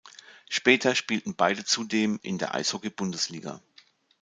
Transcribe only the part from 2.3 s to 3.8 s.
der Eishockey-Bundesliga.